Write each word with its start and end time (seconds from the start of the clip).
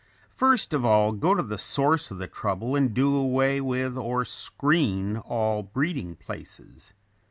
First 0.31 0.73
of 0.73 0.83
all, 0.83 1.11
go 1.11 1.35
to 1.35 1.43
the 1.43 1.59
source 1.59 2.09
of 2.09 2.17
the 2.17 2.25
trouble 2.25 2.75
and 2.75 2.91
do 2.91 3.15
away 3.15 3.61
with 3.61 3.97
or 3.99 4.25
screen 4.25 5.17
all 5.17 5.61
breeding 5.61 6.15
places. 6.15 6.95